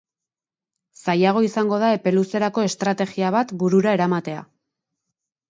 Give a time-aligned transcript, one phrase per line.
[1.01, 4.43] Zailago izango da epe luzerako estrategia bat burura eramatea.